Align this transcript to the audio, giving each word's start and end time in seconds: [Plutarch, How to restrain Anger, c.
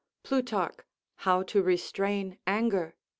[Plutarch, 0.23 0.77
How 1.17 1.43
to 1.43 1.61
restrain 1.61 2.39
Anger, 2.47 2.95
c. 2.97 3.03